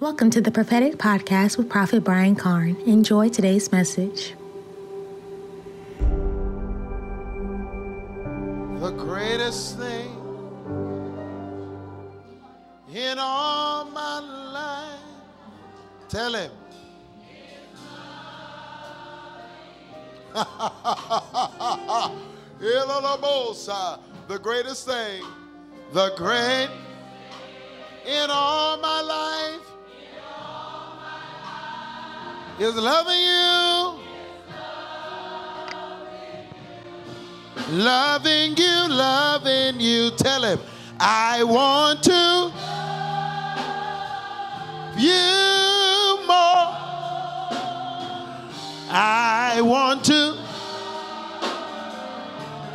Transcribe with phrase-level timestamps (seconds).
[0.00, 2.74] Welcome to the Prophetic Podcast with Prophet Brian Carn.
[2.84, 4.34] Enjoy today's message.
[8.80, 10.10] The greatest thing
[12.92, 14.18] in all my
[14.52, 14.98] life.
[16.08, 16.50] Tell him.
[22.60, 25.22] Ilolobosa, uh, the greatest thing,
[25.92, 26.68] the great
[28.04, 29.73] in all my life
[32.58, 34.00] is loving you.
[37.70, 40.10] Loving you, loving you.
[40.10, 40.60] Tell him,
[41.00, 42.52] I want to
[44.96, 46.68] you more.
[48.90, 50.36] I want to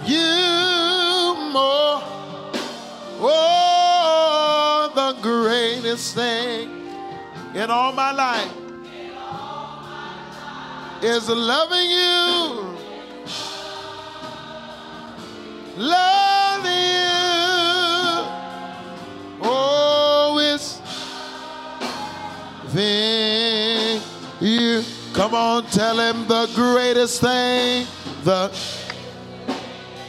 [0.06, 2.02] you more.
[3.22, 6.70] Oh, the greatest thing
[7.54, 8.59] in all my life
[11.02, 12.78] is loving you.
[15.78, 17.10] Loving you.
[19.42, 20.82] Oh, it's
[24.42, 24.84] you.
[25.14, 27.88] Come on, tell him the greatest thing.
[28.24, 28.52] The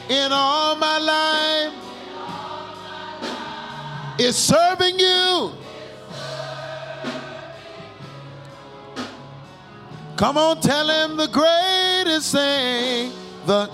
[0.09, 1.73] in all my life
[4.19, 5.53] is serving you.
[10.21, 13.11] Come on, tell him the greatest thing.
[13.47, 13.71] The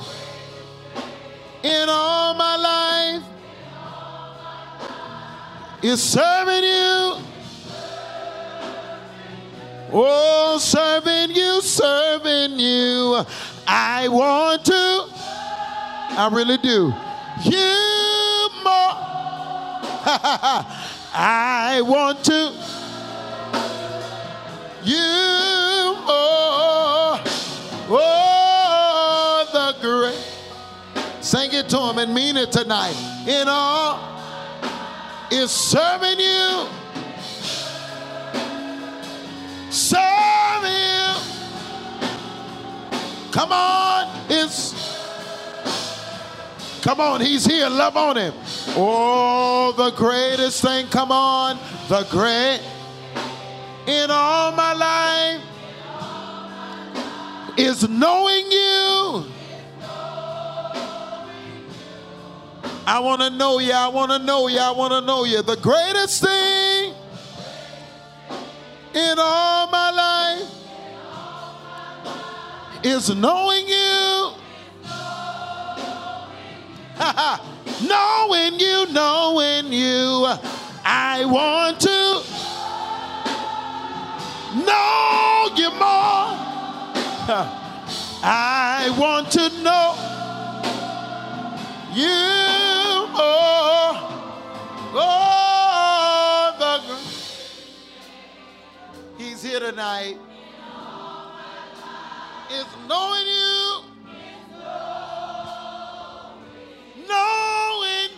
[1.65, 3.25] in all my life
[5.83, 7.17] is serving you.
[9.93, 13.25] Oh, serving you, serving you.
[13.67, 16.95] I want to, I really do.
[17.43, 18.95] You more.
[21.13, 22.53] I want to.
[24.85, 25.36] You
[31.67, 32.95] it to him and mean it tonight.
[33.27, 33.99] In all
[35.31, 36.69] is serving you.
[40.67, 41.15] You.
[43.31, 44.09] Come on.
[44.29, 44.75] It's
[46.83, 47.69] Come on, he's here.
[47.69, 48.33] Love on him.
[48.77, 50.87] Oh, the greatest thing.
[50.87, 51.59] Come on.
[51.89, 52.61] The great
[53.87, 55.43] in all my life
[57.59, 59.36] is knowing you.
[62.89, 63.73] I want to know you.
[63.73, 64.61] I want to know you.
[64.61, 65.43] I want to know you.
[65.43, 66.95] The greatest thing
[68.95, 70.49] in all my life
[72.85, 74.31] is knowing you.
[77.89, 80.27] knowing you, knowing you.
[80.85, 82.23] I want to
[84.65, 86.39] know you more.
[88.23, 89.95] I want to know
[91.93, 92.46] you
[93.17, 93.97] more.
[94.99, 96.73] Oh, the
[99.23, 100.19] He's here tonight.
[102.51, 103.83] It's knowing you.
[107.09, 108.13] Knowing.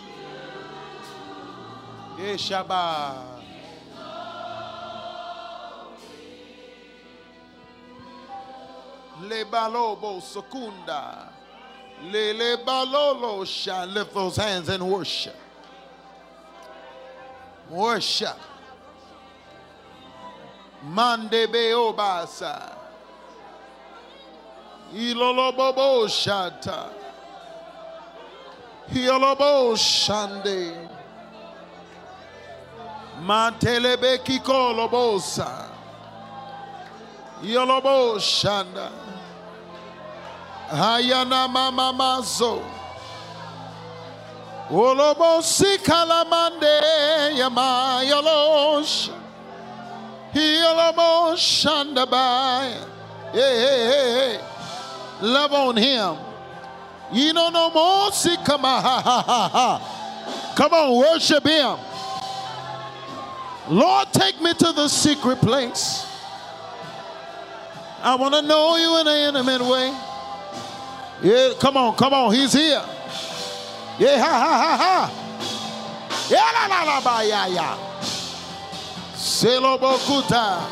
[2.17, 3.39] Yeah, Shabbat.
[9.21, 11.38] Le balobo secunda.
[12.03, 13.85] Le le balolo sha.
[13.85, 15.35] Lift those hands and worship.
[17.69, 18.37] Worship.
[20.83, 22.75] Mande beobasa.
[24.93, 26.89] Ilolobobo shata.
[28.91, 30.87] Hiolobo shande.
[33.21, 35.67] Mantelebe kikolobosa.
[37.43, 38.89] Yolobo shanda.
[40.71, 42.63] Hayana mama mazo.
[44.71, 49.09] Olobo sikalamande yama yolosh.
[50.33, 52.85] Yolobo shanda baya.
[53.31, 54.39] Hey, hey, hey, hey.
[55.21, 56.17] Love on him.
[57.11, 59.79] You know no more ha.
[60.55, 61.77] Come on, worship him.
[63.69, 66.05] Lord, take me to the secret place.
[68.01, 70.08] I want to know you in an intimate way.
[71.21, 72.83] Yeah, come on, come on, he's here.
[73.99, 76.27] Yeah, ha ha ha ha.
[76.29, 77.77] Yeah, la la la ba ya ya.
[79.15, 80.63] Selobokuta.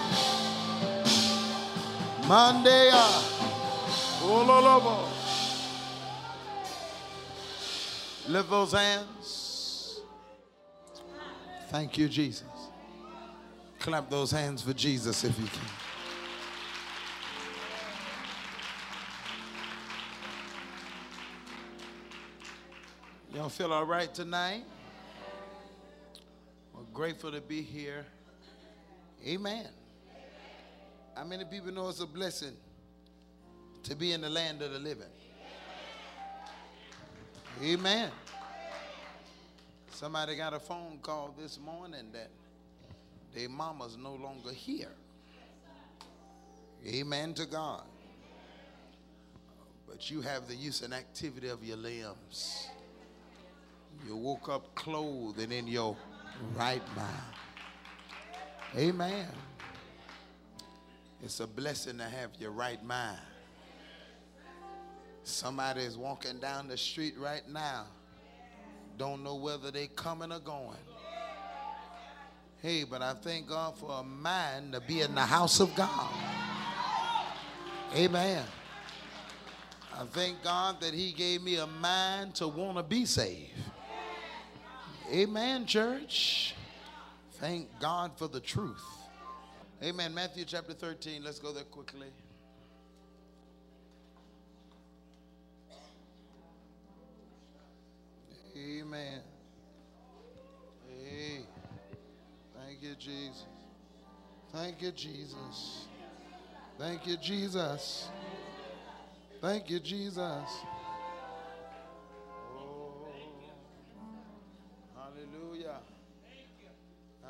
[2.28, 3.08] Mandea.
[4.24, 5.08] Ololobo.
[8.30, 10.02] Lift those hands.
[11.70, 12.44] Thank you, Jesus.
[13.80, 15.87] Clap those hands for Jesus if you can.
[23.34, 24.64] Y'all feel all right tonight?
[26.74, 28.06] We're grateful to be here.
[29.26, 29.68] Amen.
[31.14, 32.56] How many people know it's a blessing
[33.84, 35.10] to be in the land of the living?
[37.62, 38.12] Amen.
[39.92, 42.30] Somebody got a phone call this morning that
[43.36, 44.94] their mama's no longer here.
[46.88, 47.84] Amen to God.
[49.86, 52.70] But you have the use and activity of your limbs.
[54.08, 55.98] You woke up clothed and in your
[56.56, 57.10] right mind.
[58.78, 59.28] Amen.
[61.22, 63.20] It's a blessing to have your right mind.
[65.24, 67.84] Somebody is walking down the street right now,
[68.98, 70.78] don't know whether they coming or going.
[72.62, 76.14] Hey, but I thank God for a mind to be in the house of God.
[77.94, 78.46] Amen.
[79.94, 83.52] I thank God that He gave me a mind to want to be saved.
[85.12, 86.54] Amen, church.
[87.40, 88.84] Thank God for the truth.
[89.82, 90.14] Amen.
[90.14, 91.24] Matthew chapter 13.
[91.24, 92.08] Let's go there quickly.
[98.58, 99.22] Amen.
[101.04, 101.46] Hey.
[102.66, 103.46] Thank you, Jesus.
[104.52, 105.88] Thank you, Jesus.
[106.78, 108.10] Thank you, Jesus.
[109.42, 110.50] Thank you, Jesus.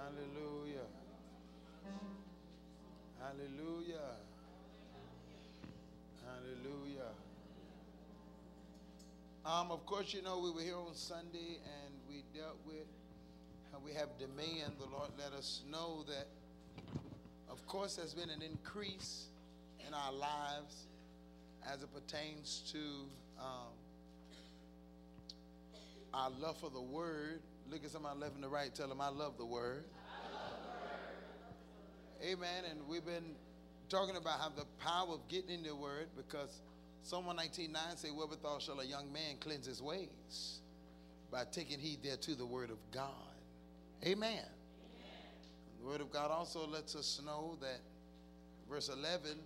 [0.07, 0.88] Hallelujah.
[3.19, 4.09] Hallelujah.
[6.25, 7.12] Hallelujah.
[9.45, 12.86] Um, of course, you know, we were here on Sunday and we dealt with
[13.74, 14.71] how we have dominion.
[14.80, 16.27] The Lord let us know that,
[17.50, 19.25] of course, there's been an increase
[19.86, 20.86] in our lives
[21.69, 22.80] as it pertains to
[23.44, 23.74] um,
[26.13, 27.42] our love for the Word.
[27.69, 29.83] Look at somebody left and the right, tell them, I love the Word.
[32.23, 32.63] Amen.
[32.69, 33.35] And we've been
[33.89, 36.61] talking about how the power of getting in the Word because
[37.03, 40.59] Psalm 119.9 say, Wherewithal shall a young man cleanse his ways?
[41.31, 43.11] By taking heed thereto the Word of God.
[44.03, 44.31] Amen.
[44.31, 44.45] Amen.
[45.79, 47.79] The Word of God also lets us know that
[48.69, 49.37] verse 11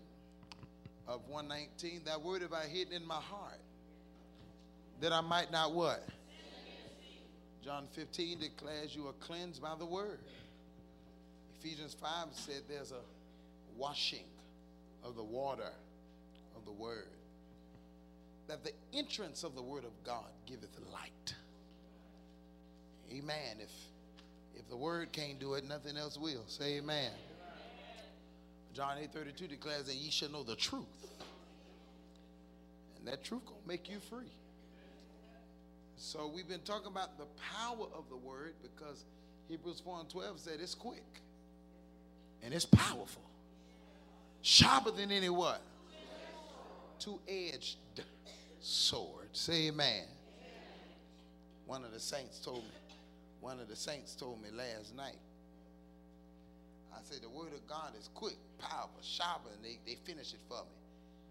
[1.07, 3.59] of 119, that word have I hidden in my heart,
[5.01, 6.07] that I might not what?
[7.63, 10.19] John 15 declares you are cleansed by the word.
[11.63, 13.02] Ephesians 5 said there's a
[13.78, 14.25] washing
[15.04, 15.72] of the water
[16.56, 17.08] of the word.
[18.48, 21.36] That the entrance of the word of God giveth light.
[23.12, 23.58] Amen.
[23.60, 23.69] If
[24.56, 26.44] if the word can't do it, nothing else will.
[26.48, 27.12] Say amen.
[28.74, 30.86] John 8 32 declares that ye shall know the truth.
[32.98, 34.31] And that truth gonna make you free.
[35.96, 39.06] So we've been talking about the power of the word because
[39.48, 41.22] Hebrews 4 and 12 said it's quick
[42.43, 43.21] and it's powerful.
[44.41, 45.61] Sharper than any what?
[46.99, 47.77] Two-edged
[48.59, 49.27] sword.
[49.33, 50.03] Say amen.
[51.65, 52.95] One of the saints told me,
[53.39, 55.17] one of the saints told me last night.
[56.93, 60.39] I said the word of God is quick, powerful, sharper, and they, they finish it
[60.48, 60.69] for me.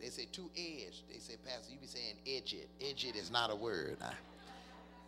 [0.00, 1.02] They say two-edged.
[1.12, 2.68] They say, Pastor, you be saying edge it.
[2.80, 3.98] Edge it is not a word.
[4.02, 4.12] I,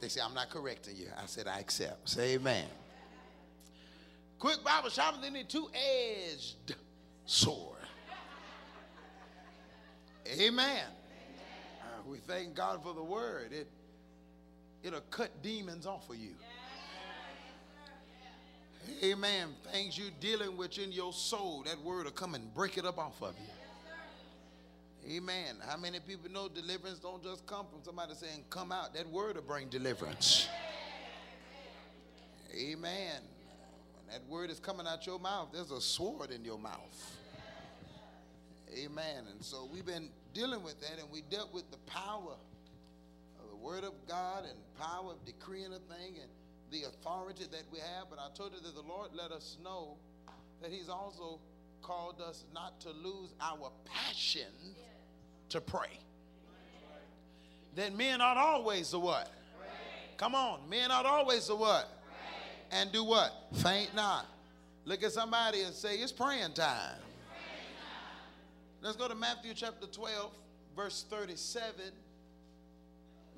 [0.00, 1.06] they say, I'm not correcting you.
[1.16, 2.08] I said, I accept.
[2.08, 2.66] Say amen.
[4.42, 6.74] Quick Bible sharper than a two-edged
[7.26, 7.78] sword.
[10.36, 10.84] Amen.
[11.80, 13.52] Uh, we thank God for the word.
[13.52, 13.68] It
[14.82, 16.34] it'll cut demons off of you.
[19.04, 19.50] Amen.
[19.70, 22.98] Things you're dealing with in your soul, that word will come and break it up
[22.98, 25.18] off of you.
[25.18, 25.54] Amen.
[25.64, 28.92] How many people know deliverance don't just come from somebody saying, come out?
[28.94, 30.48] That word will bring deliverance.
[32.52, 33.20] Amen.
[34.12, 37.16] That word is coming out your mouth, there's a sword in your mouth.
[38.76, 39.24] Amen.
[39.30, 42.36] And so we've been dealing with that, and we dealt with the power
[43.40, 46.30] of the Word of God and power of decreeing a thing and
[46.70, 48.08] the authority that we have.
[48.10, 49.96] But I told you that the Lord let us know
[50.60, 51.38] that He's also
[51.80, 54.52] called us not to lose our passion
[55.48, 56.00] to pray.
[57.76, 59.30] That men ought always the what?
[60.18, 62.01] Come on, men ought always the what?
[62.72, 63.32] And do what?
[63.56, 64.26] Faint not.
[64.86, 66.96] Look at somebody and say, It's praying time.
[68.80, 70.32] Let's go to Matthew chapter 12,
[70.74, 71.72] verse 37.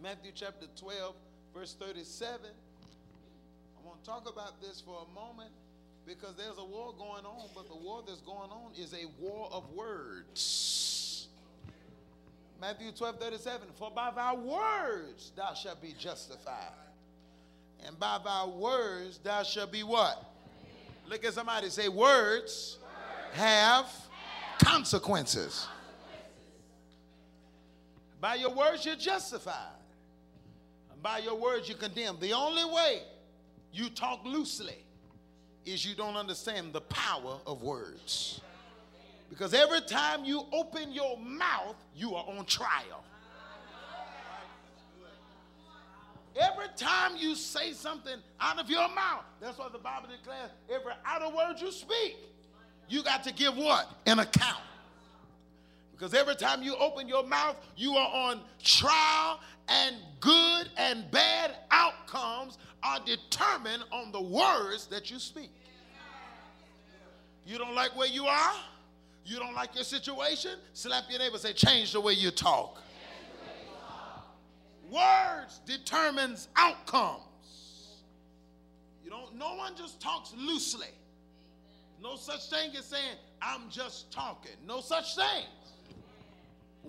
[0.02, 1.14] Matthew chapter 12,
[1.54, 2.38] verse 37.
[2.46, 5.50] I want to talk about this for a moment
[6.06, 9.48] Because there's a war going on, but the war that's going on is a war
[9.52, 11.28] of words.
[12.60, 13.68] Matthew 12, 37.
[13.78, 16.83] For by thy words thou shalt be justified.
[17.84, 20.32] And by thy words thou shalt be what?
[21.08, 22.78] Look at somebody say, words,
[23.34, 23.86] have
[24.58, 25.66] consequences.
[28.20, 29.76] By your words, you're justified.
[30.92, 32.18] And by your words, you condemn.
[32.20, 33.02] The only way
[33.70, 34.78] you talk loosely
[35.66, 38.40] is you don't understand the power of words.
[39.28, 43.04] Because every time you open your mouth, you are on trial.
[46.36, 50.92] Every time you say something out of your mouth, that's what the Bible declares every
[51.06, 52.16] outer word you speak,
[52.88, 53.88] you got to give what?
[54.06, 54.62] An account.
[55.92, 61.52] Because every time you open your mouth, you are on trial, and good and bad
[61.70, 65.50] outcomes are determined on the words that you speak.
[67.46, 68.54] You don't like where you are?
[69.24, 70.52] You don't like your situation?
[70.72, 72.82] Slap your neighbor say, change the way you talk.
[74.90, 77.22] Words determines outcomes.
[79.04, 80.88] You don't no one just talks loosely.
[82.02, 84.52] No such thing as saying, I'm just talking.
[84.66, 85.44] No such thing.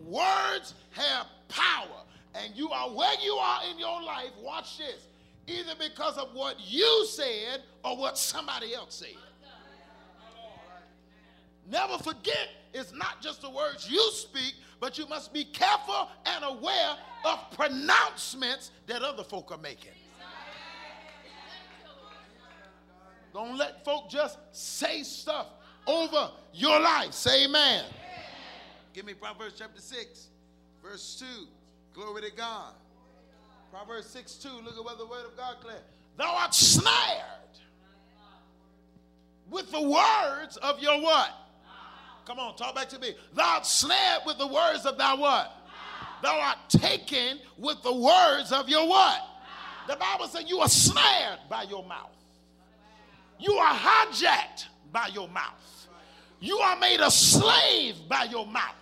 [0.06, 2.04] Words have power.
[2.34, 5.08] And you are where you are in your life, watch this,
[5.48, 9.16] either because of what you said or what somebody else said.
[11.70, 16.44] Never forget, it's not just the words you speak, but you must be careful and
[16.44, 16.96] aware
[17.26, 19.92] of pronouncements that other folk are making.
[23.34, 25.48] Don't let folk just say stuff
[25.88, 27.14] over your life.
[27.14, 27.84] Say amen.
[27.84, 27.92] amen.
[28.94, 30.28] Give me Proverbs chapter 6,
[30.82, 31.48] verse 2.
[31.94, 32.74] Glory to God.
[33.72, 34.50] Proverbs 6 2.
[34.64, 35.82] Look at what the word of God declares.
[36.18, 37.26] Thou art snared
[39.50, 41.45] with the words of your what?
[42.26, 43.16] Come on, talk back to me.
[43.34, 45.52] Thou snared with the words of thy what?
[46.24, 49.22] Thou art taken with the words of your what?
[49.88, 52.10] The Bible says you are snared by your mouth.
[53.40, 55.88] You are hijacked by your mouth.
[56.40, 58.76] You are made a slave by your mouth.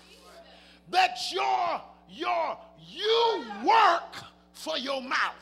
[0.89, 2.57] That your your
[2.87, 4.23] you work
[4.53, 5.33] for your mouth.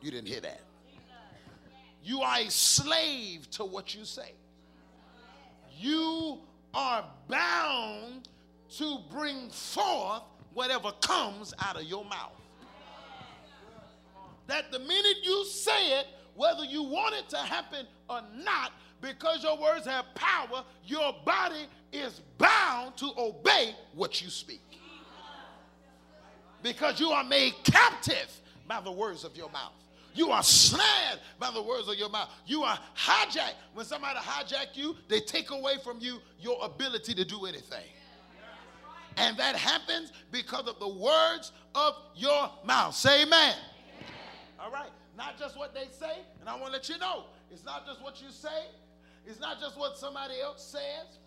[0.00, 0.60] You didn't hear that.
[2.04, 4.32] You are a slave to what you say.
[5.78, 6.40] You
[6.74, 8.28] are bound
[8.76, 10.22] to bring forth
[10.54, 12.32] whatever comes out of your mouth.
[14.46, 19.42] That the minute you say it, whether you want it to happen or not, because
[19.42, 24.62] your words have power, your body is bound to obey what you speak.
[26.62, 29.72] Because you are made captive by the words of your mouth.
[30.14, 32.28] You are snared by the words of your mouth.
[32.46, 33.54] You are hijacked.
[33.74, 37.84] When somebody hijack you, they take away from you your ability to do anything.
[39.16, 42.94] And that happens because of the words of your mouth.
[42.94, 43.54] Say amen.
[43.54, 43.56] amen.
[44.58, 44.90] All right.
[45.16, 48.02] Not just what they say, and I want to let you know it's not just
[48.02, 48.66] what you say,
[49.26, 51.18] it's not just what somebody else says,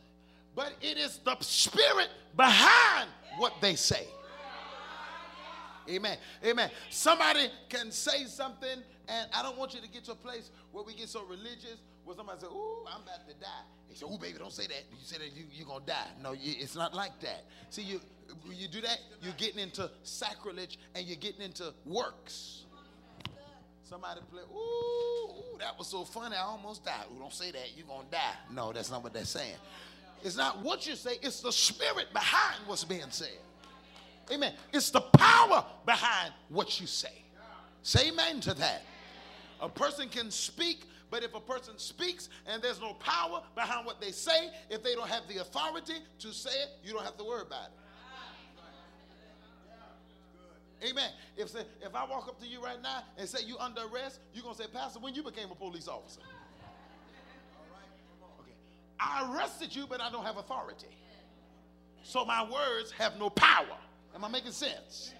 [0.55, 4.07] but it is the spirit behind what they say.
[5.89, 6.17] Amen.
[6.43, 6.69] Amen.
[6.89, 10.83] Somebody can say something, and I don't want you to get to a place where
[10.83, 13.47] we get so religious where somebody say, Ooh, I'm about to die.
[13.89, 14.83] They say, Ooh, baby, don't say that.
[14.91, 16.07] You say that you, you're going to die.
[16.21, 17.45] No, you, it's not like that.
[17.69, 17.99] See, you,
[18.51, 22.63] you do that, you're getting into sacrilege and you're getting into works.
[23.83, 27.05] Somebody play, ooh, ooh, that was so funny, I almost died.
[27.13, 28.19] Ooh, don't say that, you're to die.
[28.51, 29.57] No, that's not what they're saying.
[30.23, 33.37] It's not what you say, it's the spirit behind what's being said.
[34.31, 34.53] Amen.
[34.73, 37.21] It's the power behind what you say.
[37.83, 38.81] Say amen to that.
[39.61, 44.01] A person can speak, but if a person speaks and there's no power behind what
[44.01, 47.23] they say, if they don't have the authority to say it, you don't have to
[47.23, 47.71] worry about it.
[50.89, 51.11] Amen.
[51.37, 54.19] If say, if I walk up to you right now and say you under arrest,
[54.33, 56.21] you're gonna say, Pastor, when you became a police officer?
[58.41, 58.51] Okay.
[58.99, 60.87] I arrested you, but I don't have authority.
[62.03, 63.77] So my words have no power.
[64.15, 65.13] Am I making sense?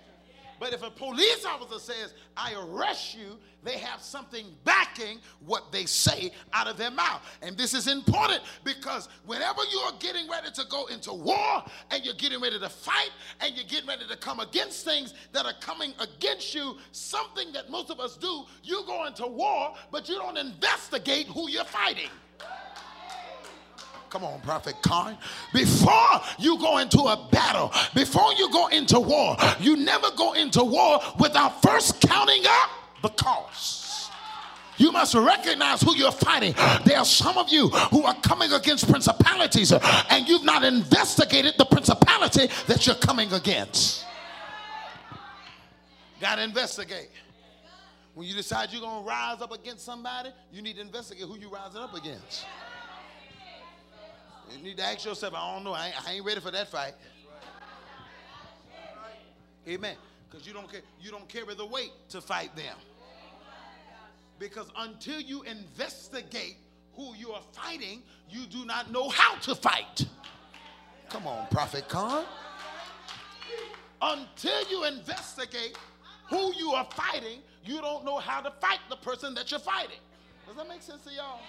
[0.58, 5.86] But if a police officer says, I arrest you, they have something backing what they
[5.86, 7.22] say out of their mouth.
[7.42, 12.06] And this is important because whenever you are getting ready to go into war and
[12.06, 13.10] you're getting ready to fight
[13.42, 17.70] and you're getting ready to come against things that are coming against you, something that
[17.70, 22.10] most of us do, you go into war, but you don't investigate who you're fighting.
[24.16, 25.18] Come on, Prophet Carn.
[25.52, 30.64] Before you go into a battle, before you go into war, you never go into
[30.64, 32.70] war without first counting up
[33.02, 34.10] the cost.
[34.78, 36.54] You must recognize who you're fighting.
[36.86, 41.66] There are some of you who are coming against principalities and you've not investigated the
[41.66, 44.06] principality that you're coming against.
[46.22, 47.10] Got to investigate.
[48.14, 51.38] When you decide you're going to rise up against somebody, you need to investigate who
[51.38, 52.46] you're rising up against.
[54.52, 56.68] You need to ask yourself, I don't know, I ain't, I ain't ready for that
[56.70, 56.94] fight.
[59.68, 59.96] Amen.
[60.30, 62.76] Because you don't care, you don't carry the weight to fight them.
[64.38, 66.58] Because until you investigate
[66.94, 70.06] who you are fighting, you do not know how to fight.
[71.10, 72.26] Come on, Prophet Carn.
[74.02, 75.78] Until you investigate
[76.30, 80.00] who you are fighting, you don't know how to fight the person that you're fighting.
[80.48, 81.40] Does that make sense to y'all?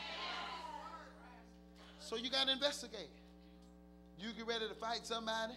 [2.06, 3.10] So you got to investigate.
[4.16, 5.54] You get ready to fight somebody,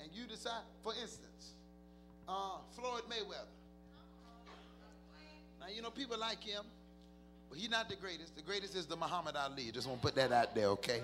[0.00, 1.52] and you decide, for instance,
[2.26, 3.52] uh, Floyd Mayweather.
[5.60, 6.62] Now, you know, people like him,
[7.50, 8.34] but he's not the greatest.
[8.34, 9.70] The greatest is the Muhammad Ali.
[9.70, 11.02] Just want to put that out there, okay?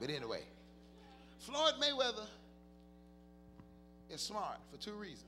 [0.00, 0.44] But anyway,
[1.40, 2.26] Floyd Mayweather
[4.08, 5.20] is smart for two reasons.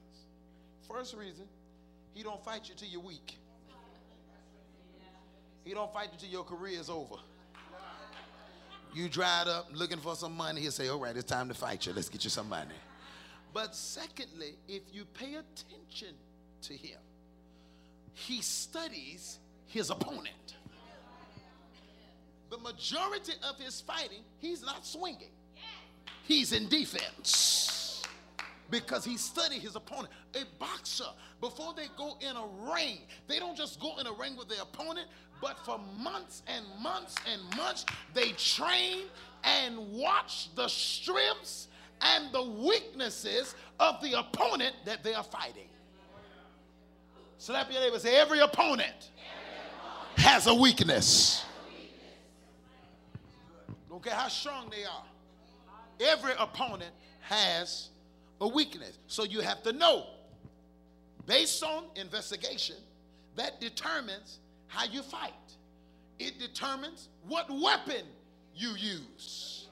[0.90, 1.44] First reason,
[2.14, 3.36] he don't fight you till you're weak.
[5.64, 7.16] He don't fight you till your career is over.
[8.94, 11.86] You dried up looking for some money, he'll say, all right, it's time to fight
[11.86, 11.92] you.
[11.92, 12.74] Let's get you some money.
[13.52, 16.14] But secondly, if you pay attention
[16.62, 16.98] to him,
[18.14, 20.56] he studies his opponent.
[22.50, 25.30] The majority of his fighting, he's not swinging.
[26.24, 27.67] He's in defense
[28.70, 30.08] because he studied his opponent.
[30.34, 31.08] A boxer,
[31.40, 34.62] before they go in a ring, they don't just go in a ring with their
[34.62, 35.08] opponent,
[35.40, 39.04] but for months and months and months, they train
[39.44, 41.68] and watch the strengths
[42.00, 45.68] and the weaknesses of the opponent that they are fighting.
[47.38, 49.10] Slap your neighbor say, every opponent,
[50.16, 51.44] has a weakness.
[53.88, 55.04] Don't care how strong they are.
[56.00, 57.90] Every opponent has
[58.40, 58.98] a weakness.
[59.06, 60.06] So you have to know,
[61.26, 62.76] based on investigation,
[63.36, 65.32] that determines how you fight.
[66.18, 68.04] It determines what weapon
[68.54, 69.68] you use.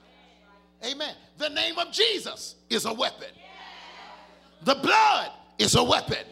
[0.84, 1.14] Amen.
[1.38, 3.28] The name of Jesus is a weapon.
[4.62, 6.24] The blood is a weapon.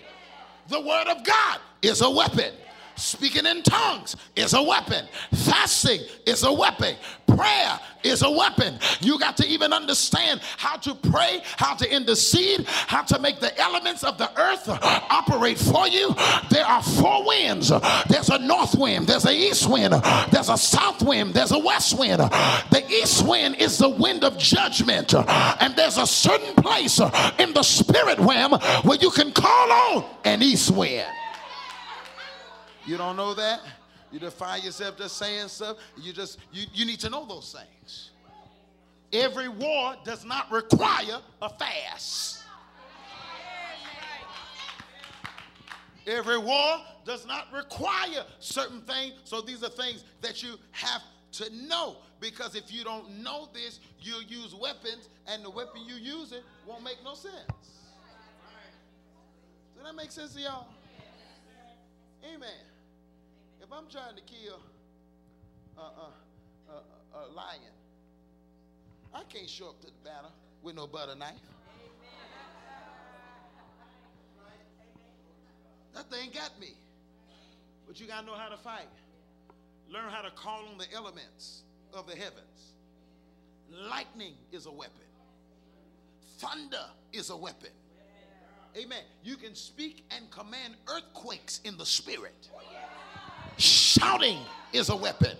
[0.68, 2.54] The word of God is a weapon.
[2.96, 5.06] Speaking in tongues is a weapon.
[5.32, 6.96] Fasting is a weapon.
[7.26, 8.78] Prayer is a weapon.
[9.00, 13.58] You got to even understand how to pray, how to intercede, how to make the
[13.58, 16.14] elements of the earth operate for you.
[16.50, 17.72] There are four winds
[18.08, 19.94] there's a north wind, there's a east wind,
[20.30, 22.20] there's a south wind, there's a west wind.
[22.20, 27.00] The east wind is the wind of judgment, and there's a certain place
[27.38, 28.52] in the spirit realm
[28.82, 31.06] where you can call on an east wind.
[32.86, 33.60] You don't know that?
[34.12, 35.78] You defy yourself just saying stuff.
[35.96, 38.10] You just you, you need to know those things.
[39.12, 42.42] Every war does not require a fast.
[46.06, 49.14] Every war does not require certain things.
[49.24, 51.96] So these are things that you have to know.
[52.20, 56.42] Because if you don't know this, you'll use weapons, and the weapon you use it
[56.66, 57.34] won't make no sense.
[59.74, 60.66] Does that make sense to y'all?
[62.24, 62.48] Amen.
[63.64, 64.60] If I'm trying to kill
[65.78, 66.12] a, a,
[66.68, 67.72] a, a lion,
[69.14, 71.32] I can't show up to the battle with no butter knife.
[75.94, 76.74] That thing got me.
[77.86, 78.88] But you got to know how to fight.
[79.88, 81.62] Learn how to call on the elements
[81.94, 82.74] of the heavens.
[83.70, 85.08] Lightning is a weapon,
[86.38, 87.70] thunder is a weapon.
[88.76, 89.04] Amen.
[89.22, 92.50] You can speak and command earthquakes in the spirit.
[93.98, 94.38] Shouting
[94.72, 95.36] is a weapon.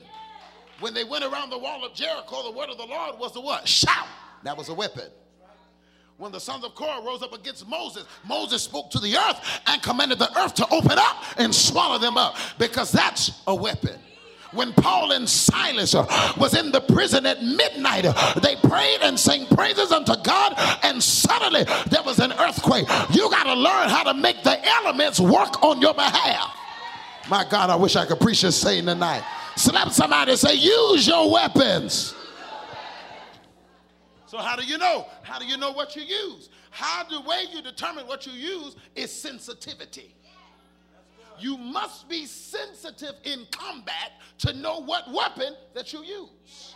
[0.80, 3.40] When they went around the wall of Jericho, the word of the Lord was the
[3.40, 3.66] what?
[3.66, 4.06] Shout.
[4.42, 5.10] That was a weapon.
[6.18, 9.82] When the sons of Korah rose up against Moses, Moses spoke to the earth and
[9.82, 13.98] commanded the earth to open up and swallow them up because that's a weapon
[14.54, 15.94] when Paul and Silas
[16.36, 18.04] was in the prison at midnight,
[18.40, 22.86] they prayed and sang praises unto God, and suddenly there was an earthquake.
[23.10, 26.53] You got to learn how to make the elements work on your behalf.
[27.28, 29.24] My God, I wish I could preach this saying tonight.
[29.56, 32.14] Slap somebody and say, use your weapons.
[34.26, 35.06] So, how do you know?
[35.22, 36.50] How do you know what you use?
[36.70, 40.14] How the way you determine what you use is sensitivity.
[41.38, 46.74] You must be sensitive in combat to know what weapon that you use.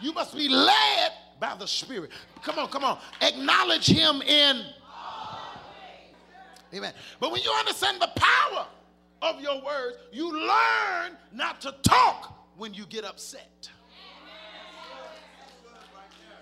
[0.00, 2.10] You must be led by the Spirit.
[2.42, 2.98] Come on, come on.
[3.20, 4.64] Acknowledge Him in.
[6.74, 6.92] Amen.
[7.20, 8.66] But when you understand the power
[9.22, 13.70] of your words, you learn not to talk when you get upset.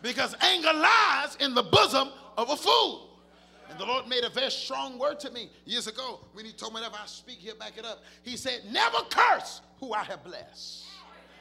[0.02, 3.08] Because anger lies in the bosom of a fool.
[3.70, 6.74] And the Lord made a very strong word to me years ago when He told
[6.74, 8.02] me whenever I speak, He'll back it up.
[8.22, 10.84] He said, Never curse who I have blessed,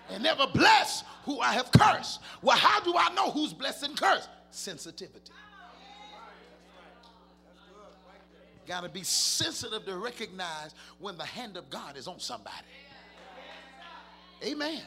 [0.09, 2.21] and never bless who I have cursed.
[2.41, 4.29] Well, how do I know who's blessed and cursed?
[4.51, 5.31] Sensitivity.
[8.67, 12.55] Got to be sensitive to recognize when the hand of God is on somebody.
[14.43, 14.81] Amen.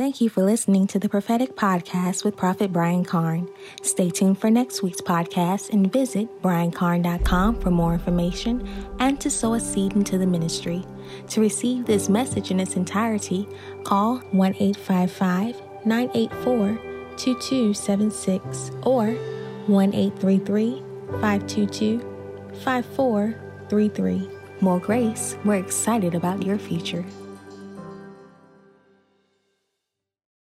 [0.00, 3.50] Thank you for listening to the Prophetic Podcast with Prophet Brian Carn.
[3.82, 8.66] Stay tuned for next week's podcast and visit briancarn.com for more information
[8.98, 10.86] and to sow a seed into the ministry.
[11.28, 13.46] To receive this message in its entirety,
[13.84, 16.78] call 1 855 984
[17.18, 19.08] 2276 or
[19.66, 20.82] 1 833
[21.20, 22.09] 522
[22.56, 24.28] 5433.
[24.60, 27.04] More grace, we're excited about your future.